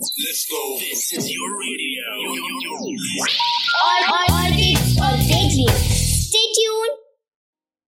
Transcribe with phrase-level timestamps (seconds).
[0.00, 0.80] Let's go.
[0.80, 2.00] This is your radio.
[2.24, 2.32] All,
[4.08, 5.68] all, all dates, all daily.
[5.68, 6.96] Stay tuned.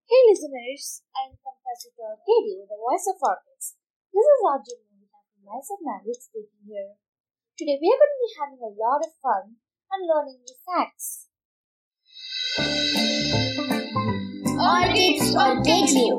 [0.05, 3.81] Hey listeners, I'm Compositor Katie with the voice of artists.
[4.13, 7.01] This is Arjun Mohita from myself Magic speaking here.
[7.57, 9.57] Today we are going to be having a lot of fun
[9.89, 11.33] and learning new facts.
[14.61, 16.13] All dates, all daily.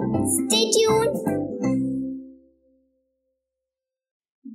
[0.49, 1.42] Stay tuned.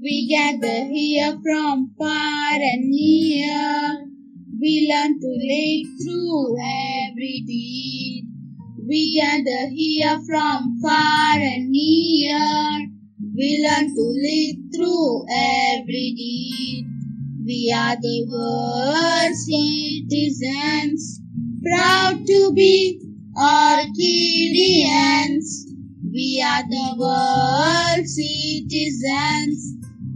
[0.00, 4.06] We gather here from far and near.
[4.60, 8.24] We learn to live through every deed.
[8.86, 12.88] We gather here from far and near.
[13.36, 16.86] We learn to live through every deed.
[17.44, 21.20] We are the world's citizens,
[21.64, 23.00] proud to be
[23.36, 23.88] Orchidians.
[26.12, 29.67] We are the world's citizens,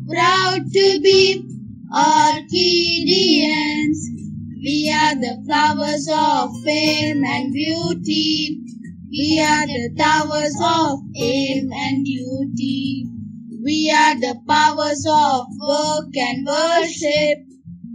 [0.08, 1.44] proud to be
[1.92, 3.98] Orchidians.
[4.62, 8.60] We are the flowers of fame and beauty.
[9.10, 13.06] We are the towers of aim and duty.
[13.62, 17.38] We are the powers of work and worship.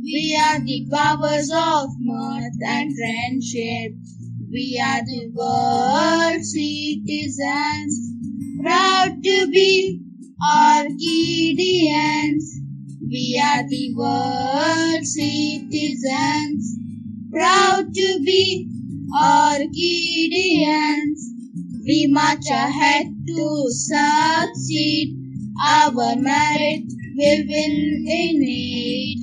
[0.03, 3.93] We are the powers of mirth and friendship.
[4.51, 8.11] We are the world citizens,
[8.61, 10.06] proud to be
[10.41, 12.43] Orchidians.
[13.01, 16.77] We are the world citizens,
[17.31, 18.69] proud to be
[19.19, 21.19] Orchidians.
[21.85, 25.15] We march ahead to succeed.
[25.65, 26.83] Our merit
[27.17, 29.17] we will aid.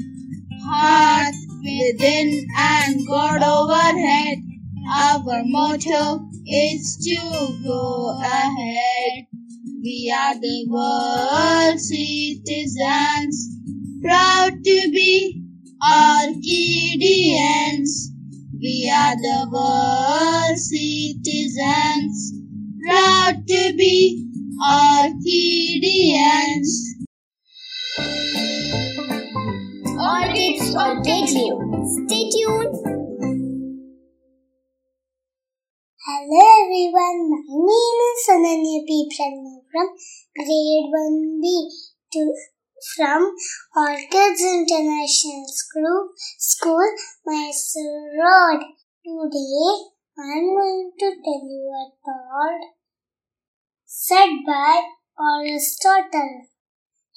[0.64, 4.38] Heart within and God overhead.
[4.96, 7.16] Our motto is to
[7.64, 9.26] go ahead.
[9.84, 13.36] We are the world citizens,
[14.00, 15.44] proud to be
[15.92, 16.64] Orchidians.
[18.58, 22.32] We are the world citizens,
[22.82, 24.26] proud to be
[24.72, 25.20] Orchidians.
[30.00, 31.04] All dates, all.
[31.04, 32.74] Stay tuned.
[36.06, 38.88] Hello everyone, my name is Ananya P.
[39.14, 39.88] Pranna from
[40.36, 41.44] grade 1B
[42.12, 42.32] to,
[42.96, 43.34] from
[43.76, 46.86] Orchids International School, School
[47.26, 48.60] Mysore Road.
[49.02, 49.72] Today
[50.16, 52.70] I'm going to tell you a thought
[53.84, 54.82] said by
[55.18, 56.46] Aristotle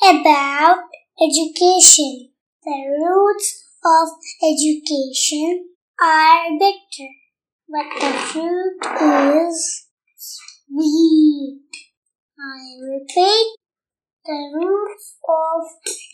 [0.01, 0.79] about
[1.22, 2.31] education.
[2.63, 4.09] The roots of
[4.41, 5.69] education
[6.01, 7.13] are bitter
[7.69, 8.79] but the fruit
[9.45, 9.85] is
[10.18, 11.66] sweet.
[12.39, 13.57] I repeat,
[14.23, 15.63] the roots of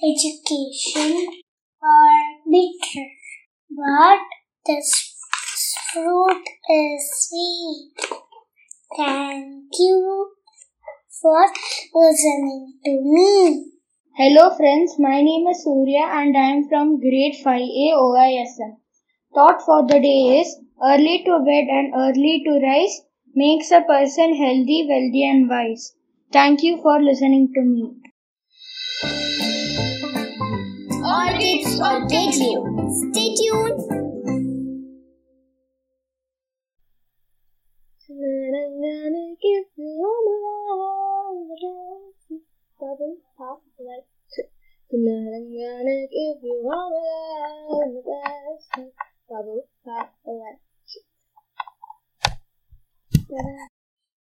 [0.02, 1.28] education
[1.84, 3.10] are bitter,
[3.70, 4.20] but
[4.66, 4.82] the
[5.92, 7.92] fruit is sweet.
[8.96, 10.32] Thank you
[11.22, 11.46] for
[11.94, 13.66] listening to me.
[14.16, 18.78] Hello friends, my name is Surya and I am from grade 5A OISM.
[19.36, 23.02] Thought for the day is early to bed and early to rise
[23.36, 25.94] makes a person healthy, wealthy and wise.
[26.34, 27.94] Thank you for listening to me.
[31.06, 32.56] All dates, all daily.
[33.12, 33.80] Stay tuned.
[38.10, 42.42] I'm gonna give you all my love,
[42.80, 44.10] bubble pop like
[44.90, 48.90] Tonight I'm gonna give you all my love, the best
[49.30, 50.60] bubble pop like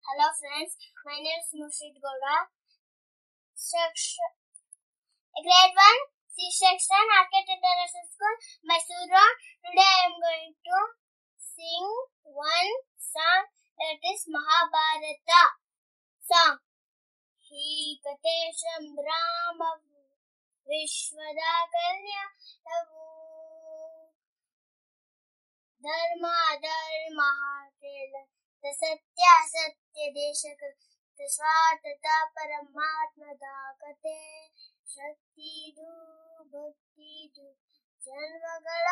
[0.04, 2.44] Hello friends, my name is Mushid Gora.
[3.56, 4.36] Section,
[5.32, 5.96] grade 1,
[6.28, 8.36] C section, Orchid International School,
[8.68, 9.24] Mysuru.
[9.64, 10.78] Today I am going to
[11.40, 11.88] sing
[12.20, 13.48] one song
[13.80, 15.56] that is Mahabharata
[16.20, 16.60] song.
[17.40, 19.80] He Katesham Rama
[20.68, 22.24] Vishwadakarya
[22.60, 23.08] Tavu
[25.80, 27.30] Dharma Dharma
[27.80, 30.61] Telaka ಸತ್ಯ ಸತ್ಯ ದೇಶಕ
[31.19, 31.95] ಸ್ವಾತಂತ್ರ್ಯ
[32.35, 33.45] ಪರಮಾತ್ಮದ
[33.81, 34.17] ಕತೆ
[34.87, 35.89] ಶಕ್ತಿದು
[36.53, 37.47] ಭಕ್ತಿದು
[38.01, 38.87] ಜನ್ಮಗಳ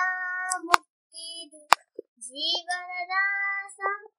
[0.66, 1.62] ಮುಕ್ತಿದು
[2.28, 3.14] ಜೀವನದ
[3.78, 4.12] ಸಂ-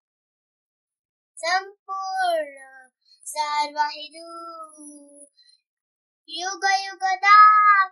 [1.39, 2.59] ಸಂಪೂರ್ಣ
[3.27, 4.27] ಸಾರ್ವಹಿದು
[6.29, 7.29] ಯುಗ ಯುಗದ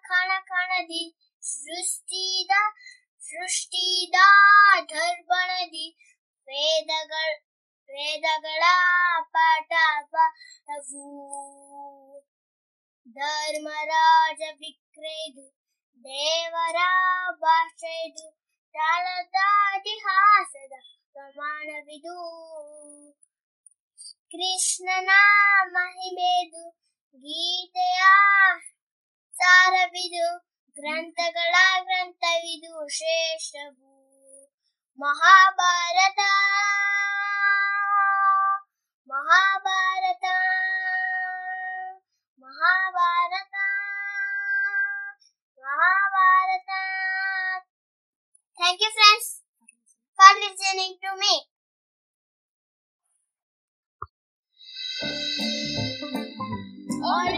[0.05, 1.05] ಕಣ ಕಣದಿ
[1.43, 2.53] ಸೃಷ್ಟಿದ
[3.23, 4.17] ಸೃಷ್ಟಿದ
[4.89, 5.87] ಧರ್ಮಣದಿ
[6.49, 7.25] ವೇದಗಳ
[8.02, 8.64] ವೇದಗಳ
[9.22, 11.02] ಪಾಠವು
[13.12, 15.50] ಧರ್ಮರಾಜ ವಿಕ್ರೇದು,
[16.00, 16.76] ದೇವರ
[17.32, 18.32] ಭಾಷೆದು
[18.74, 19.36] ತಾಳದ
[19.76, 20.74] ಇತಿಹಾಸದ
[21.14, 22.16] ಪ್ರಮಾಣವಿದು.
[24.32, 25.10] ಕೃಷ್ಣನ
[25.72, 26.70] ಮಹಿಮೆದು,
[27.18, 28.02] ಗೀತೆಯ
[29.34, 30.38] ಸಾರವಿದು.
[30.76, 33.92] ಗ್ರಂಥಗಳ ಗ್ರಂಥವಿದು ಶ್ರೇಷ್ಠವು.
[35.00, 36.20] Mahabharata
[39.32, 39.62] Thank
[42.44, 43.56] Mahabharata
[45.64, 46.72] Mahabharata
[48.58, 49.32] thank you friends
[50.20, 50.98] for listening
[57.04, 57.30] All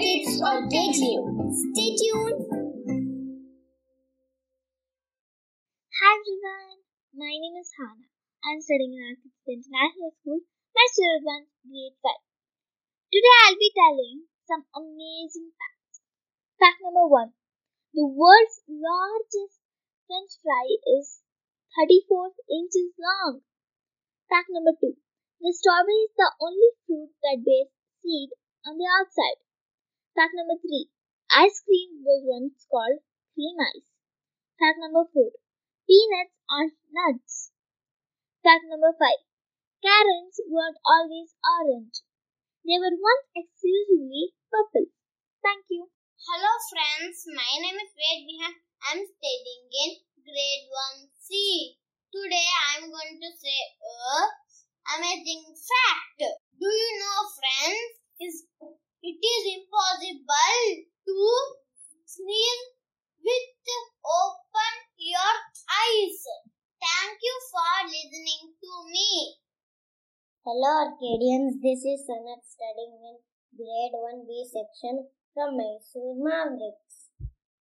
[0.41, 1.19] or date you.
[1.59, 2.41] Stay tuned.
[5.93, 6.79] Hi everyone,
[7.13, 8.09] my name is Hannah.
[8.43, 10.41] I'm studying in Orchids International School.
[10.73, 12.17] Mysore Advanced Grade 5.
[13.13, 16.01] Today I'll be telling some amazing facts.
[16.57, 17.29] Fact number 1.
[17.93, 19.61] The world's largest
[20.09, 20.65] french fry
[20.97, 21.21] is
[21.77, 23.45] 34 inches long.
[24.25, 24.97] Fact number 2.
[25.45, 27.69] The strawberry is the only fruit that bears
[28.01, 28.33] seed
[28.65, 29.45] on the outside.
[30.17, 30.89] Fact number 3.
[31.37, 32.97] Ice cream was once called
[33.37, 33.85] cream ice.
[34.57, 35.37] Fact number 4.
[35.85, 37.53] Peanuts aren't nuts.
[38.41, 39.21] Fact number 5.
[39.83, 42.07] Karens weren't always orange.
[42.63, 44.87] They were once exclusively purple.
[45.43, 45.91] Thank you.
[46.23, 48.55] Hello friends, my name is Ved Vihan.
[48.87, 49.91] I'm studying in
[50.23, 51.75] grade 1C.
[52.15, 54.23] Today I'm going to say a
[54.95, 56.31] amazing fact.
[56.31, 57.91] Do you know friends,
[58.23, 58.47] is
[59.03, 60.79] it is impossible
[61.11, 61.15] to
[62.07, 62.65] sneeze
[63.19, 63.47] with
[64.03, 65.35] open your
[65.67, 66.23] eyes.
[66.79, 69.43] Thank you for listening to me.
[70.45, 73.15] Hello Orchidians, this is Sanat studying in
[73.55, 77.07] grade 1B section from Mysore Mavericks.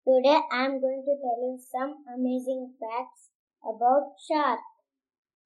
[0.02, 3.30] Today I am going to tell you some amazing facts
[3.62, 4.66] about shark.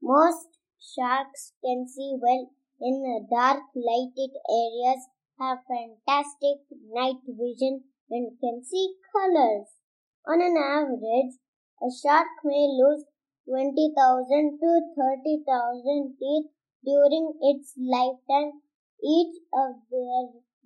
[0.01, 0.47] Most
[0.79, 5.03] sharks can see well in dark lighted areas,
[5.37, 9.67] have fantastic night vision and can see colors.
[10.25, 11.35] On an average,
[11.83, 13.03] a shark may lose
[13.43, 16.55] 20,000 to 30,000 teeth
[16.85, 18.61] during its lifetime.
[19.03, 20.21] Each of their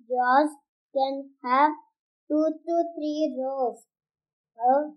[0.08, 0.50] jaws
[0.94, 1.72] can have
[2.28, 3.84] two to three rows
[4.68, 4.94] of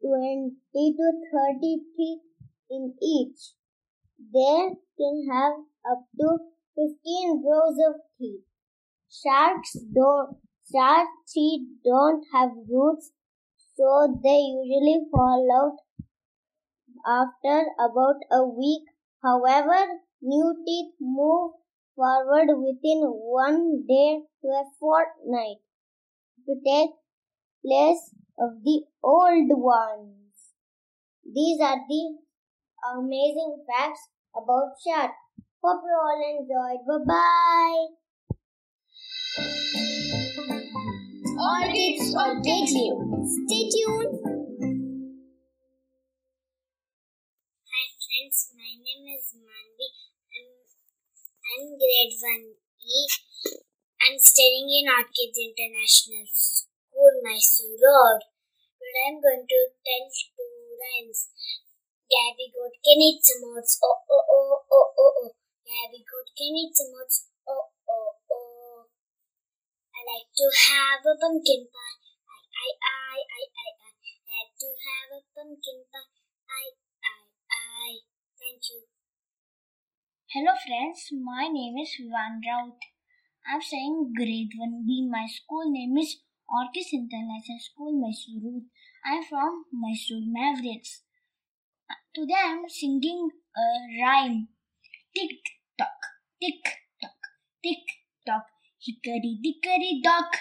[0.00, 2.22] 20 to 30 teeth
[2.70, 3.52] in each.
[4.32, 5.54] They can have
[5.90, 6.38] up to
[6.76, 8.44] 15 rows of teeth.
[9.10, 10.38] Sharks don't
[10.72, 13.12] sharks' teeth don't have roots,
[13.76, 15.78] so they usually fall out
[17.06, 18.84] after about a week.
[19.22, 21.52] However, new teeth move
[21.96, 25.58] forward within one day to a fortnight
[26.46, 26.90] to take
[27.64, 30.54] place of the old ones.
[31.24, 32.16] These are the
[32.96, 35.12] amazing facts about shark.
[35.62, 36.86] Hope you all enjoyed.
[36.86, 37.86] Bye bye.
[41.38, 41.64] All
[42.18, 43.26] are KGU.
[43.26, 44.41] Stay tuned.
[52.12, 53.56] Grade 1E.
[54.04, 58.20] I'm studying in Orchids International School, Mysore Road.
[58.76, 61.32] Today I'm going to tell two rhymes.
[62.12, 63.80] Gabby goat can eat some oats.
[63.80, 65.32] Oh, oh, oh, oh, oh, oh.
[65.64, 67.32] Gabby goat can eat some oats.
[67.48, 68.92] Oh, oh, oh.
[69.96, 71.96] I like to have a pumpkin pie.
[72.28, 73.90] I, I, I, I, I, I.
[74.28, 76.12] Like to have a pumpkin pie.
[76.44, 76.76] I,
[77.08, 77.16] I,
[77.56, 78.04] I.
[78.36, 78.91] Thank you.
[80.34, 82.78] Hello friends, my name is Vivan Raut.
[83.46, 85.10] I'm studying grade 1B.
[85.10, 88.62] My school name is Orchids International School, Mysuru.
[89.04, 91.02] I'm from Mysore Mavericks.
[91.90, 93.66] Uh, today I'm singing a
[94.00, 94.48] rhyme.
[95.14, 95.36] Tick
[95.76, 96.00] tock,
[96.40, 96.64] tick
[97.02, 97.20] tock,
[97.62, 97.84] tick
[98.26, 98.46] tock.
[98.80, 100.32] Hickory dickory dock.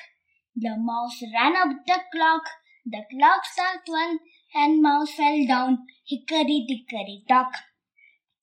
[0.55, 2.43] The mouse ran up the clock.
[2.85, 4.19] The clock struck one
[4.55, 5.79] and mouse fell down.
[6.07, 7.51] Hickory dickory dock.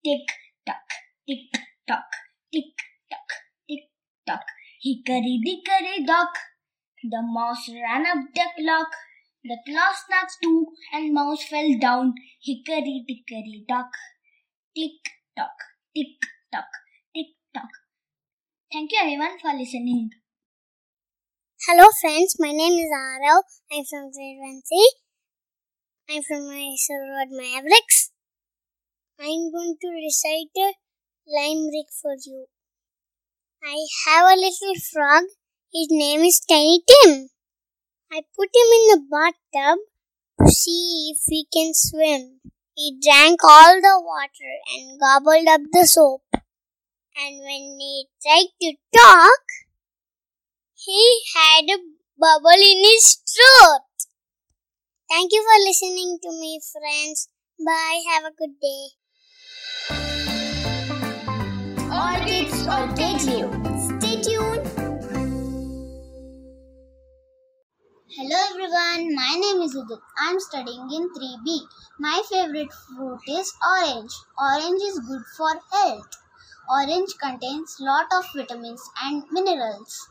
[0.05, 0.29] Tick
[0.67, 1.53] tock, tick
[1.87, 2.09] tock,
[2.51, 2.73] tick
[3.11, 3.29] tock,
[3.69, 3.85] tick
[4.27, 4.45] tock.
[4.81, 6.33] Hickory dickory dock.
[7.03, 8.89] The mouse ran up the clock.
[9.45, 12.15] The clock struck two and mouse fell down.
[12.43, 13.91] Hickory dickory dock.
[14.75, 15.05] Tick
[15.37, 15.57] tock,
[15.95, 16.17] tick
[16.53, 16.71] tock,
[17.15, 17.69] tick tock.
[18.73, 20.11] Thank you everyone for listening.
[21.67, 23.43] Hello friends, my name is Arav.
[23.71, 24.73] I'm from grade 1C.
[26.09, 28.13] I'm from Mysore Road Mavericks.
[29.21, 30.55] I'm going to recite
[31.29, 32.47] limerick for you.
[33.63, 35.25] I have a little frog.
[35.73, 37.29] His name is Tiny Tim.
[38.11, 39.79] I put him in the bathtub
[40.41, 42.41] to see if he can swim.
[42.75, 46.23] He drank all the water and gobbled up the soap.
[46.33, 49.43] And when he tried to talk,
[50.75, 51.79] he had a
[52.17, 53.83] bubble in his throat.
[55.11, 57.29] Thank you for listening to me, friends.
[57.59, 58.03] Bye.
[58.13, 60.18] Have a good day.
[61.99, 63.47] Orchids Orchidio.
[63.85, 64.67] Stay tuned.
[68.17, 69.99] Hello everyone, my name is Udit.
[70.25, 71.59] I am studying in 3B.
[71.99, 74.13] My favorite fruit is orange.
[74.39, 76.09] Orange is good for health.
[76.71, 80.09] Orange contains lot of vitamins and minerals.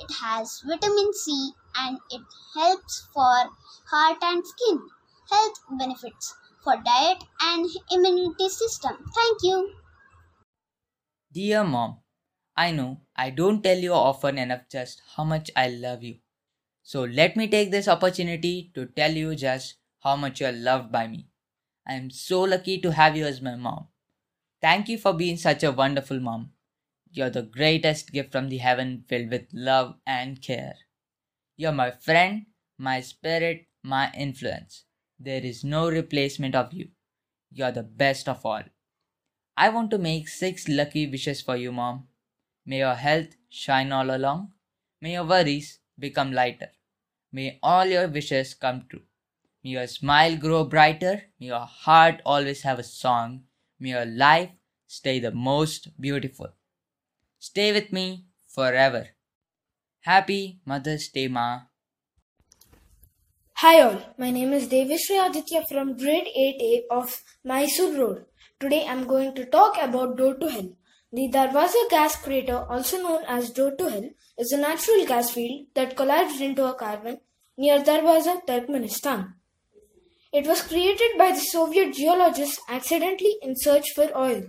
[0.00, 2.22] It has vitamin C and it
[2.56, 3.50] helps for
[3.92, 4.80] heart and skin.
[5.30, 9.08] Health benefits for diet and immunity system.
[9.14, 9.70] Thank you.
[11.38, 12.00] Dear mom,
[12.56, 16.16] I know I don't tell you often enough just how much I love you.
[16.82, 21.06] So let me take this opportunity to tell you just how much you're loved by
[21.06, 21.28] me.
[21.86, 23.86] I am so lucky to have you as my mom.
[24.60, 26.50] Thank you for being such a wonderful mom.
[27.12, 30.74] You're the greatest gift from the heaven filled with love and care.
[31.56, 32.46] You're my friend,
[32.78, 34.86] my spirit, my influence.
[35.20, 36.88] There is no replacement of you.
[37.52, 38.64] You're the best of all.
[39.64, 42.06] I want to make six lucky wishes for you, Mom.
[42.64, 44.52] May your health shine all along.
[45.00, 46.68] May your worries become lighter.
[47.32, 49.02] May all your wishes come true.
[49.64, 51.24] May your smile grow brighter.
[51.40, 53.42] May your heart always have a song.
[53.80, 54.50] May your life
[54.86, 56.54] stay the most beautiful.
[57.40, 59.08] Stay with me forever.
[60.02, 61.62] Happy Mother's Day, Ma.
[63.54, 68.27] Hi all, my name is Devishri Aditya from grade 8A of Mysore Road.
[68.60, 70.70] Today I am going to talk about Door to Hell.
[71.12, 75.66] The Darwaza gas crater, also known as Door to Hell, is a natural gas field
[75.74, 77.18] that collapsed into a cavern
[77.56, 79.34] near Darwaza, Turkmenistan.
[80.32, 84.48] It was created by the Soviet geologists accidentally in search for oil.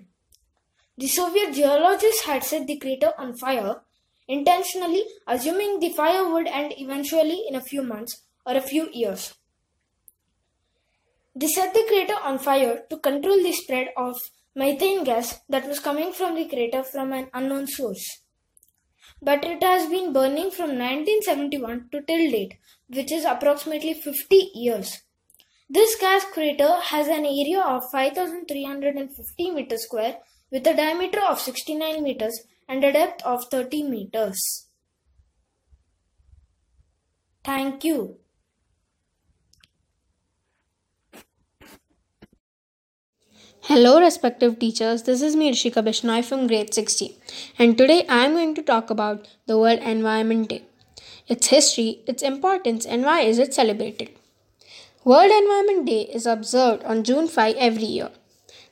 [0.97, 3.81] The Soviet geologists had set the crater on fire,
[4.27, 9.35] intentionally assuming the fire would end eventually in a few months or a few years.
[11.39, 14.17] They set the crater on fire to control the spread of
[14.55, 18.23] methane gas that was coming from the crater from an unknown source.
[19.21, 22.57] But it has been burning from 1971 to till date,
[22.89, 24.99] which is approximately 50 years.
[25.69, 30.17] This gas crater has an area of 5350 meters square
[30.51, 34.67] with a diameter of 69 meters and a depth of 30 meters.
[37.45, 38.18] Thank you.
[43.69, 45.03] Hello, respective teachers.
[45.03, 47.15] This is me, Rishika Bishnoi from grade 60,
[47.59, 50.63] and today I am going to talk about the World Environment Day,
[51.27, 54.09] its history, its importance, and why is it celebrated.
[55.03, 58.09] World Environment Day is observed on June 5 every year.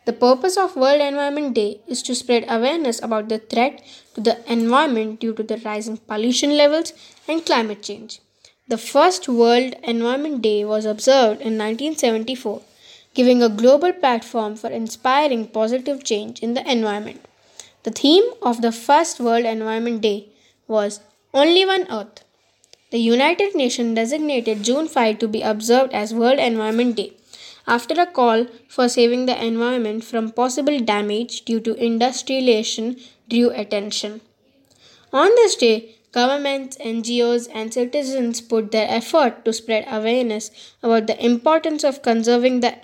[0.07, 3.83] The purpose of World Environment Day is to spread awareness about the threat
[4.15, 6.93] to the environment due to the rising pollution levels
[7.27, 8.19] and climate change.
[8.67, 12.63] The first World Environment Day was observed in 1974
[13.13, 17.25] giving a global platform for inspiring positive change in the environment.
[17.83, 20.29] The theme of the first World Environment Day
[20.67, 20.99] was
[21.33, 22.23] Only One Earth.
[22.91, 27.13] The United Nations designated June 5 to be observed as World Environment Day
[27.67, 32.95] after a call for saving the environment from possible damage due to industrialization
[33.29, 34.21] drew attention.
[35.11, 40.49] On this day, governments, NGOs, and citizens put their effort to spread awareness
[40.81, 42.75] about the importance of conserving the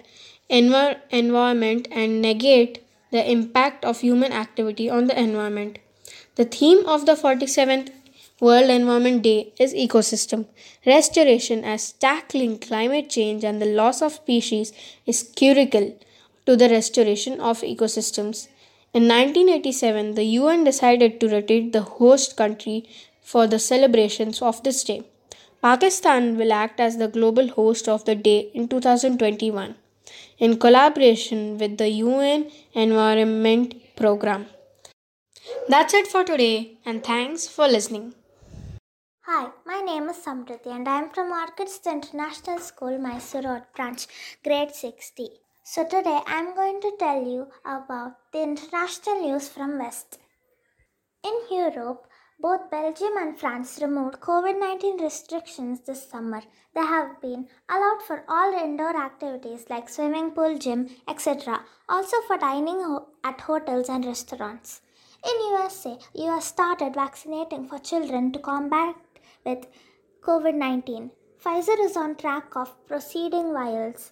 [0.59, 2.79] envir- environment and negate
[3.11, 5.79] the impact of human activity on the environment.
[6.35, 7.89] The theme of the 47th
[8.39, 10.45] World Environment Day is ecosystem
[10.85, 14.73] restoration as tackling climate change and the loss of species
[15.05, 15.85] is critical
[16.45, 18.47] to the restoration of ecosystems.
[18.93, 22.89] In 1987, the UN decided to rotate the host country
[23.21, 25.03] for the celebrations of this day.
[25.61, 29.75] Pakistan will act as the global host of the day in 2021
[30.37, 34.47] in collaboration with the UN Environment Program.
[35.67, 38.13] That's it for today, and thanks for listening.
[39.25, 44.07] Hi, my name is Samriti and I am from Orchids International School, Mysore Road branch,
[44.43, 45.29] grade 60.
[45.63, 50.19] So today I am going to tell you about the international news from West.
[51.23, 52.05] In Europe,
[52.43, 56.41] both Belgium and France removed COVID 19 restrictions this summer.
[56.75, 61.61] They have been allowed for all indoor activities like swimming pool, gym, etc.
[61.87, 64.81] Also for dining ho- at hotels and restaurants.
[65.25, 68.95] In USA, US started vaccinating for children to combat
[69.45, 69.65] with
[70.21, 71.11] COVID 19.
[71.41, 74.11] Pfizer is on track of proceeding vials.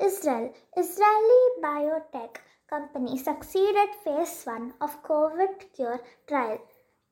[0.00, 2.36] Israel, Israeli biotech
[2.70, 6.60] company succeeded phase 1 of COVID cure trial.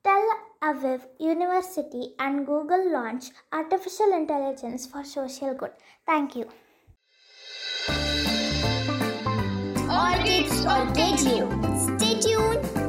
[0.04, 0.24] Tel
[0.60, 5.70] Aviv University and Google launch artificial intelligence for social good.
[6.04, 6.46] Thank you.
[9.88, 11.46] All kids or did you?
[11.78, 12.81] Stay tuned.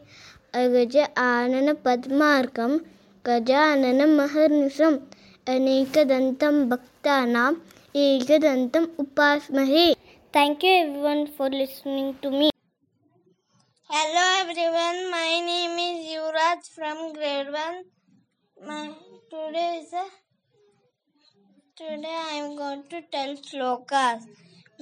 [0.53, 2.83] Agaja Anana Padmarkam
[3.23, 5.01] Gajanana Maharnisam
[5.53, 7.51] अनेकदन्तं भक्तानां
[8.03, 9.83] एकदन्तम् उपास्महे
[10.35, 12.49] Thank you everyone for listening to me.
[13.89, 17.83] Hello everyone, my name is Yuvraj from grade 1.
[18.67, 18.91] My,
[19.29, 20.05] today is a,
[21.77, 24.23] today I am going to tell slokas.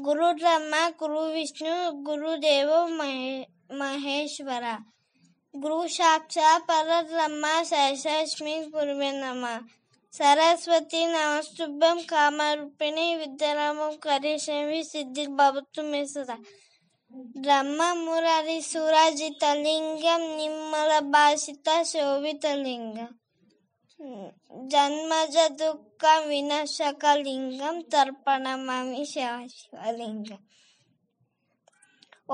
[0.03, 4.79] Guru Brahma, Guru Vishnu, Guru Deva Mahe- Maheshwara.
[5.53, 9.61] Guru Shaksha Parabrahma Saisashmi Gurve
[10.12, 10.18] Nama.
[10.18, 16.36] Saraswati नमस्तुभ्यं कामरूपिणी विद्यारामं करिष्यामि सिद्धिं भवतु मे सदा
[17.44, 23.12] ब्रह्म मुरारी सुराजितलिङ्गं निर्मलभाषित शोभितलिङ्गं
[24.72, 30.44] जन्मज दुःख विनाशकलिङ्गं तर्पणमामि शिवलिङ्गम्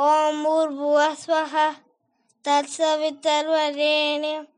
[0.07, 1.55] ॐ भूर्भुवः स्वः
[2.46, 4.58] तत्सवितर्वरेण्यं भर्गो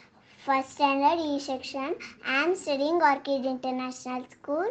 [0.45, 1.95] first standard E section.
[2.25, 4.69] I am studying Orchid International School.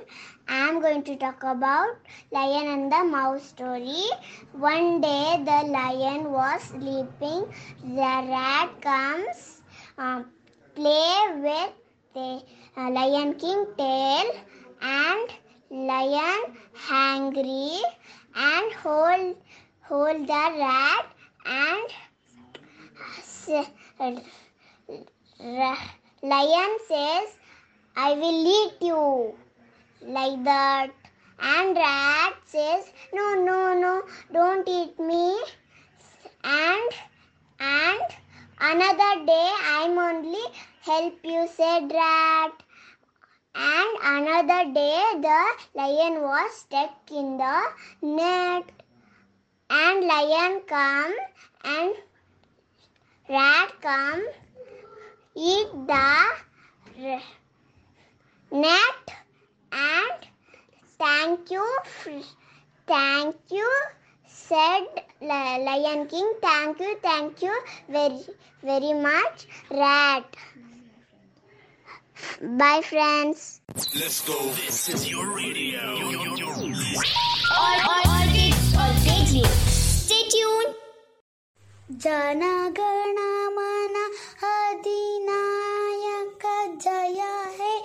[0.48, 1.96] I am going to talk about
[2.32, 4.04] Lion and the Mouse story.
[4.52, 7.44] One day the lion was sleeping.
[7.82, 9.62] The rat comes,
[9.98, 10.22] uh,
[10.74, 11.14] play
[11.46, 11.72] with
[12.14, 12.42] the
[12.76, 14.32] uh, Lion King tail
[14.82, 15.32] and
[15.70, 17.80] lion hungry
[18.34, 19.36] and hold
[19.88, 21.06] hold the rat
[21.44, 21.90] and
[23.48, 24.20] ra-
[25.42, 27.36] lion says
[27.96, 29.34] i will eat you.
[30.02, 30.90] Like that.
[31.38, 35.38] And rat says no no no don't eat me.
[36.44, 36.92] And
[37.58, 38.02] and
[38.60, 40.44] another day i'm only
[40.82, 42.52] help you said rat.
[43.54, 45.40] And another day the
[45.74, 47.62] lion was stuck in the
[48.02, 48.70] net.
[49.70, 51.14] And lion come
[51.64, 51.94] and
[53.28, 54.22] rat come
[55.40, 57.20] eat the
[58.52, 59.04] net
[59.72, 60.26] and
[60.98, 61.64] thank you
[62.86, 63.70] thank you
[64.26, 64.84] said
[65.22, 66.32] lion king.
[66.42, 67.54] Thank you thank you
[67.88, 68.20] very
[68.62, 70.36] very much rat
[72.58, 73.60] bye friends.
[73.94, 74.36] Let's go.
[74.60, 75.94] This is your radio.
[75.94, 76.52] Your, your, your.
[77.56, 79.48] All, all, all kids, all kids.
[80.04, 80.74] stay tuned.
[82.02, 82.52] jana
[83.56, 84.04] mana
[84.42, 84.99] hadi
[86.80, 87.20] जय
[87.58, 87.78] हे।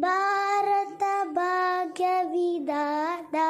[0.00, 3.48] भारत भाग्य विदादा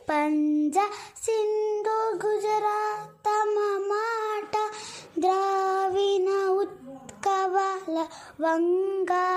[0.00, 0.78] पंज
[1.16, 4.56] सिंधु गुजरात ममाट
[5.18, 7.96] द्राविण उत्कवल
[8.40, 9.28] वंगा।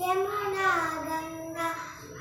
[0.00, 1.68] यमुना गंगा।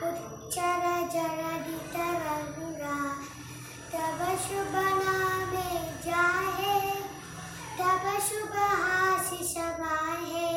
[0.08, 2.98] उच्चर जलधि तरंगा
[3.92, 5.70] तब शुभ नामे
[6.06, 6.85] जाहे।
[7.78, 10.52] तब शुभ आशीष गाहे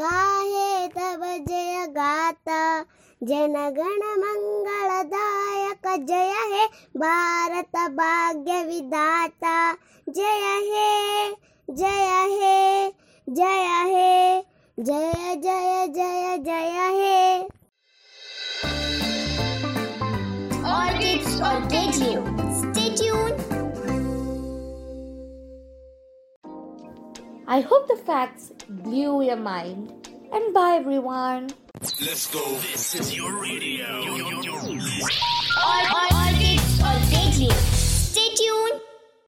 [0.00, 2.60] गाहे तब जय गाता
[3.22, 6.64] जनगण मंगलदायक जय हे
[7.02, 9.56] भारत भाग्य विधाता।
[10.08, 11.30] जय हे
[11.68, 12.58] जय हे
[13.28, 14.42] जय हे
[14.78, 17.48] जय जय जय जय हे।
[21.00, 22.00] Kids, all kids,
[22.60, 23.49] stay tuned.
[27.50, 30.08] I hope the facts blew your mind.
[30.32, 31.50] And bye, everyone.
[31.80, 32.38] Let's go.
[32.70, 34.02] This is your radio.
[34.04, 35.99] Kids, all kids,